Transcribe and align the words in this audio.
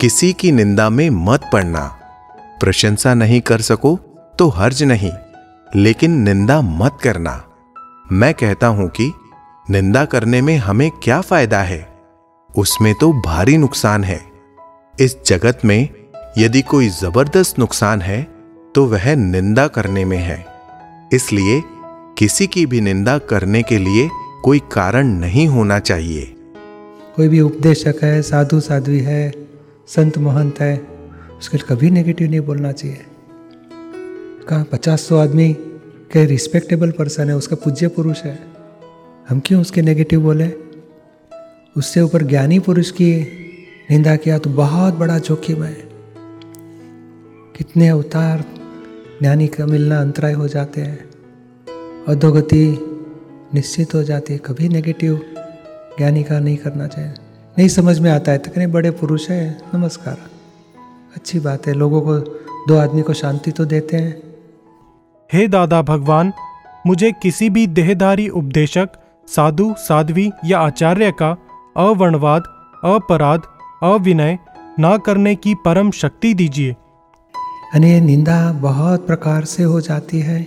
किसी 0.00 0.32
की 0.32 0.50
निंदा 0.52 0.88
में 0.90 1.08
मत 1.10 1.48
पड़ना। 1.52 1.80
प्रशंसा 2.60 3.14
नहीं 3.14 3.40
कर 3.40 3.60
सको 3.60 3.94
तो 4.38 4.48
हर्ज 4.48 4.82
नहीं, 4.82 5.10
लेकिन 5.76 6.10
निंदा 6.18 6.60
मत 6.60 6.98
करना। 7.02 7.32
मैं 8.12 8.32
कहता 8.34 8.66
हूँ 8.66 8.88
कि 8.90 9.10
निंदा 9.70 10.04
करने 10.04 10.40
में 10.42 10.56
हमें 10.56 10.90
क्या 11.02 11.20
फ़ायदा 11.20 11.62
है? 11.62 11.80
उसमें 12.50 12.92
तो 12.94 13.12
भारी 13.22 13.56
नुकसान 13.56 14.04
है। 14.04 14.20
इस 14.94 15.16
जगत 15.26 15.64
में 15.64 15.88
यदि 16.38 16.62
कोई 16.62 16.88
ज़बरदस्त 16.90 17.58
नुकसान 17.58 18.02
है 18.02 18.22
तो 18.74 18.86
वह 18.86 19.14
निंदा 19.16 19.66
करने 19.68 20.04
में 20.04 20.18
है। 20.18 20.44
इसलिए 21.12 21.62
किसी 22.18 22.46
की 22.46 22.66
भी 22.66 22.80
निंदा 22.80 23.18
करने 23.26 23.62
के 23.62 23.78
लिए 23.78 24.08
कोई 24.44 24.58
कारण 24.72 25.12
नहीं 25.18 25.48
होना 25.48 25.78
चाहिए। 25.80 26.22
कोई 27.16 27.28
भी 27.28 27.40
उपदेशक 27.40 28.02
है 28.02 28.22
साधु 28.22 28.60
साध्वी 28.60 29.00
है 29.00 29.47
संत 29.88 30.18
महंत 30.18 30.60
है, 30.60 30.86
उसके 31.38 31.56
लिए 31.56 31.76
कभी 31.76 31.90
नेगेटिव 31.90 32.30
नहीं 32.30 32.40
बोलना 32.40 32.72
चाहिए। 32.72 32.98
कहा, 34.48 34.64
पचास 34.72 35.00
सौ 35.00 35.18
आदमी 35.18 35.52
के 36.12 36.24
रिस्पेक्टेबल 36.24 36.90
पर्सन 36.90 37.28
है, 37.28 37.36
उसका 37.36 37.56
पूज्य 37.56 37.88
पुरुष 37.88 38.22
है। 38.22 38.38
हम 39.28 39.42
क्यों 39.46 39.60
उसके 39.60 39.82
नेगेटिव 39.82 40.20
बोले? 40.20 40.52
उससे 41.76 42.00
ऊपर 42.00 42.22
ज्ञानी 42.22 42.58
पुरुष 42.58 42.90
की 42.90 43.16
निंदा 43.90 44.16
किया 44.16 44.38
तो 44.38 44.50
बहुत 44.50 44.94
बड़ा 44.94 45.18
जोखिम 45.18 45.62
है। 45.62 45.88
कितने 47.56 47.88
अवतार 47.88 48.44
ज्ञानी 49.20 49.46
का 49.46 49.66
मिलना 49.66 50.00
अंतराय 50.00 50.32
हो 50.32 50.48
जाते 50.48 50.80
हैं 50.80 51.10
अधोगति 52.08 52.78
निश्चित 53.54 53.94
हो 53.94 54.02
जाती 54.02 54.32
है। 54.32 54.38
कभी 54.38 54.68
नेगेटिव 54.68 55.20
ज्ञानी 55.98 56.22
का 56.22 56.40
नहीं 56.40 56.56
करना 56.56 56.86
चाहिए। 56.86 57.14
नहीं 57.58 57.68
समझ 57.68 57.98
में 57.98 58.10
आता 58.10 58.32
है 58.32 58.38
तो 58.38 58.44
कितने 58.44 58.66
बड़े 58.66 58.90
पुरुष 58.90 59.28
है 59.30 59.62
नमस्कार। 59.74 60.18
अच्छी 61.16 61.38
बात 61.40 61.66
है 61.66 61.72
लोगों 61.72 62.00
को 62.00 62.18
दो 62.68 62.76
आदमी 62.78 63.02
को 63.02 63.12
शांति 63.12 63.50
तो 63.50 63.64
देते 63.64 63.96
हैं। 63.96 64.22
हे 65.32 65.48
दादा 65.48 65.82
भगवान 65.82 66.32
मुझे 66.86 67.10
किसी 67.12 67.50
भी 67.50 67.66
देहधारी 67.66 68.28
उपदेशक 68.28 68.88
साधु 69.28 69.74
साध्वी 69.78 70.30
या 70.44 70.60
आचार्य 70.60 71.10
का 71.12 71.30
अवर्णवाद 71.76 72.42
अपराध 72.84 73.40
अविनय 73.82 74.38
ना 74.78 74.96
करने 74.98 75.34
की 75.34 75.54
परम 75.54 75.90
शक्ति 75.90 76.34
दीजिए। 76.34 76.70
यानी 76.70 78.00
निंदा 78.00 78.52
बहुत 78.52 79.06
प्रकार 79.06 79.44
से 79.44 79.62
हो 79.62 79.80
जाती 79.80 80.20
है। 80.20 80.40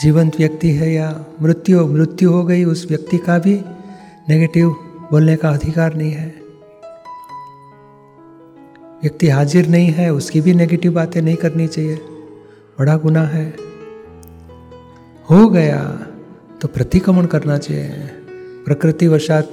जीवंत 0.00 0.36
व्यक्ति 0.36 0.70
है 0.70 0.92
या 0.92 1.24
मृत्यु 1.42 1.86
मृत्यु 1.86 2.32
हो 2.32 2.44
गई 2.44 2.64
उस 2.64 2.86
व्यक्ति 2.88 3.18
का 3.18 3.38
भी 3.38 3.60
नेगेटिव 4.28 4.76
बोलने 5.14 5.36
का 5.36 5.50
अधिकार 5.50 5.94
नहीं 5.94 6.12
है। 6.12 6.34
व्यक्ति 9.02 9.28
हाजिर 9.28 9.68
नहीं 9.68 9.88
है, 9.88 10.12
उसकी 10.12 10.40
भी 10.40 10.54
नेगेटिव 10.54 10.92
बातें 10.92 11.22
नहीं 11.22 11.36
करनी 11.36 11.66
चाहिए। 11.66 11.96
बड़ा 12.78 12.96
गुना 12.96 13.22
है। 13.22 13.56
हो 15.30 15.48
गया 15.48 16.06
तो 16.60 16.68
प्रतिक्रमण 16.68 17.26
करना 17.26 17.58
चाहिए। 17.58 17.90
प्रकृति 18.66 19.08
वशात 19.08 19.52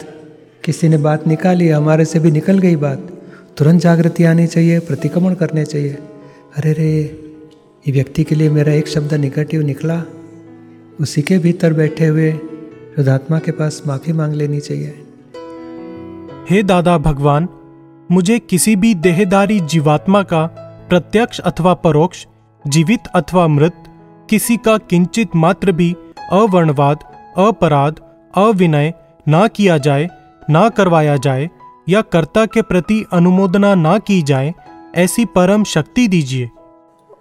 किसी 0.64 0.90
ने 0.90 0.98
बात 0.98 1.28
निकाली, 1.28 1.70
हमारे 1.70 2.06
से 2.06 2.20
भी 2.20 2.32
निकल 2.32 2.60
गई 2.60 2.76
बात। 2.76 3.22
तुरंत 3.58 3.82
जागृति 3.82 4.24
आनी 4.24 4.48
चाहिए, 4.48 4.80
प्रतिक्रमण 4.80 5.34
करने 5.34 5.66
चाहिए। 5.66 5.94
अरे 6.58 6.74
रे, 6.74 7.02
ये 7.88 7.92
व्यक्ति 7.92 8.24
के 8.24 8.36
लिए 8.36 8.50
मेरा 8.50 8.74
एक 8.74 8.88
शब्द 8.88 9.14
निगेटिव 9.14 9.62
निकला। 9.62 10.04
उसी 11.02 11.22
के 11.22 11.38
भीतर 11.38 11.74
बैठे 11.74 12.08
हुए 12.08 12.32
शुद्धात्मा 12.96 13.40
के 13.40 13.52
पास 13.52 13.84
माफ़ी 13.88 14.14
मांग 14.14 14.34
लेनी 14.34 14.60
चाहिए। 14.60 15.08
हे 16.52 16.64
दादा 16.64 16.98
भगवान 16.98 17.48
मुझे 18.12 18.40
किसी 18.40 18.76
भी 18.76 18.96
देहदारी 18.96 19.60
जीवात्मा 19.60 20.24
का 20.24 20.46
प्रत्यक्ष 20.90 21.40
अथवा 21.40 21.74
परोक्ष 21.74 22.26
जीवित 22.68 23.00
अथवा 23.16 23.48
मृत 23.48 23.84
किसी 24.30 24.58
का 24.58 24.78
किंचित 24.78 25.36
मात्र 25.36 25.72
भी 25.72 25.96
अवर्णवाद 26.32 26.98
अपराध 27.38 27.96
अविनय 28.36 28.94
ना 29.28 29.48
किया 29.48 29.78
जाए 29.78 30.10
ना 30.50 30.70
करवाया 30.70 31.18
जाए 31.18 31.50
या 31.90 32.02
कर्ता 32.02 32.46
के 32.46 32.62
प्रति 32.62 33.06
अनुमोदना 33.14 33.76
ना 33.76 33.98
की 33.98 34.22
जाए 34.22 34.54
ऐसी 34.96 35.26
परम 35.26 35.64
शक्ति 35.64 36.08
दीजिए। 36.08 36.50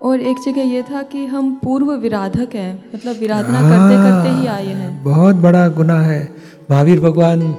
और 0.02 0.20
एक 0.20 0.36
जगह 0.46 0.62
ये 0.62 0.82
था 0.82 1.02
कि 1.02 1.26
हम 1.26 1.54
पूर्व 1.54 1.92
विराधक 1.92 2.54
हैं 2.54 2.84
मतलब 2.94 3.16
विराधना 3.16 3.60
करते 3.60 3.96
करते 3.96 4.40
ही 4.40 4.46
आए 4.46 4.66
हैं 4.66 5.04
बहुत 5.04 5.36
बड़ा 5.36 5.68
गुना 5.68 6.00
है। 6.00 6.36
महावीर 6.70 7.00
भगवान 7.00 7.54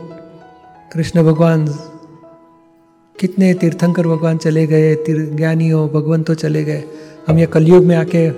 कृष्ण 0.91 1.23
भगवान 1.23 1.65
कितने 3.15 3.53
तीर्थंकर 3.53 4.07
भगवान 4.07 4.37
चले 4.37 4.65
गए 4.67 4.93
तीर 4.95 5.19
ज्ञानी 5.35 5.67
हो 5.69 5.87
भगवान 5.87 6.23
तो 6.23 6.33
चले 6.35 6.63
गए। 6.63 6.83
हम 7.27 7.37
ये 7.39 7.45
कलयुग 7.45 7.85
में 7.85 7.95
आके 7.95 8.29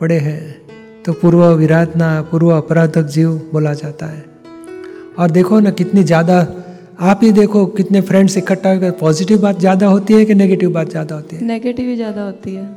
पड़े 0.00 0.16
हैं 0.18 0.40
तो 1.02 1.12
पूर्व 1.12 1.44
विराधना 1.56 2.08
पूर्व 2.30 2.50
अपराधक 2.50 3.06
जीव 3.08 3.30
बोला 3.52 3.74
जाता 3.74 4.06
है। 4.06 4.24
और 5.18 5.30
देखो 5.30 5.60
ना 5.60 5.70
कितनी 5.72 6.02
ज़्यादा 6.02 6.38
आप 7.00 7.20
ही 7.22 7.30
देखो 7.32 7.64
कितने 7.78 8.00
फ्रेंड्स 8.00 8.36
इकट्ठा 8.36 8.72
होकर 8.72 8.90
पॉजिटिव 9.00 9.40
बात 9.42 9.60
ज़्यादा 9.60 9.86
होती 9.86 10.14
है 10.14 10.24
कि 10.24 10.34
नेगेटिव 10.34 10.72
बात 10.72 10.90
ज़्यादा 10.90 11.14
होती 11.14 11.36
है? 11.36 11.44
नेगेटिव 11.44 11.88
ही 11.88 11.96
ज़्यादा 11.96 12.22
होती 12.22 12.54
है। 12.54 12.68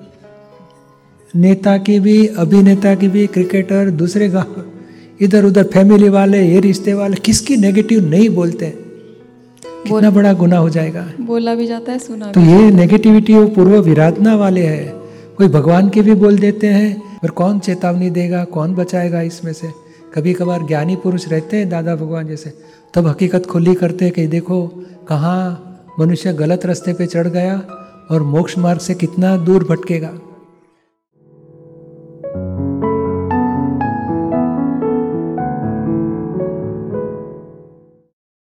नेता 1.33 1.77
की 1.79 1.99
भी 1.99 2.25
अभिनेता 2.27 2.95
की 2.95 3.07
भी 3.07 3.25
क्रिकेटर 3.29 3.89
दूसरे 4.03 4.29
गाँव 4.29 4.63
इधर 5.21 5.45
उधर 5.45 5.63
फैमिली 5.73 6.09
वाले 6.09 6.41
ये 6.43 6.59
रिश्ते 6.59 6.93
वाले 6.93 7.15
किसकी 7.25 7.57
नेगेटिव 7.57 8.09
नहीं 8.09 8.29
बोलते? 8.31 8.73
कितना 9.83 10.09
बड़ा 10.11 10.33
गुना 10.33 10.57
हो 10.57 10.69
जाएगा। 10.69 11.05
बोला 11.21 11.55
भी 11.55 11.67
जाता 11.67 11.91
है 11.91 11.99
सुना 11.99 12.31
तो 12.31 12.41
ये 12.41 12.71
नेगेटिविटी 12.71 13.33
वो 13.33 13.47
पूर्व 13.47 13.79
विराधना 13.81 14.35
वाले 14.35 14.61
है। 14.61 14.83
कोई 15.37 15.47
भगवान 15.47 15.89
के 15.89 16.01
भी 16.01 16.13
बोल 16.15 16.37
देते 16.39 16.67
हैं 16.67 17.19
पर 17.23 17.29
कौन 17.31 17.59
चेतावनी 17.59 18.09
देगा 18.09 18.43
कौन 18.45 18.75
बचाएगा 18.75 19.21
इसमें 19.21 19.53
से? 19.53 19.71
कभी 20.15 20.33
कभार 20.33 20.65
ज्ञानी 20.67 20.95
पुरुष 20.95 21.27
रहते 21.27 21.57
हैं 21.57 21.69
दादा 21.69 21.95
भगवान 21.95 22.27
जैसे 22.27 22.53
तब 22.93 23.07
हकीकत 23.07 23.45
खुली 23.45 23.73
करते 23.75 24.05
हैं 24.05 24.13
कि 24.13 24.27
देखो 24.27 24.65
कहाँ 25.09 25.95
मनुष्य 25.99 26.33
गलत 26.33 26.65
रास्ते 26.65 26.93
पे 26.93 27.05
चढ़ 27.05 27.27
गया 27.27 27.55
और 28.11 28.23
मोक्ष 28.23 28.57
मार्ग 28.57 28.79
से 28.79 28.93
कितना 28.93 29.35
दूर 29.37 29.63
भटकेगा। 29.63 30.11